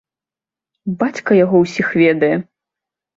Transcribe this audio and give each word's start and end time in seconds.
Бацька 1.01 1.37
яго 1.43 1.55
ўсіх 1.65 1.91
ведае. 2.03 2.31